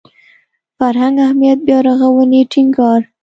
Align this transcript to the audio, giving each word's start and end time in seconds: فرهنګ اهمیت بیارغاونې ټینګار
فرهنګ 0.77 1.15
اهمیت 1.25 1.59
بیارغاونې 1.67 2.41
ټینګار 2.51 3.01